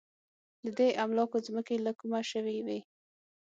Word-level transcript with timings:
د 0.63 0.67
دې 0.77 0.89
املاکو 1.03 1.37
ځمکې 1.47 1.75
له 1.85 1.91
کومه 1.99 2.21
شوې 2.31 2.57
وې. 2.65 2.79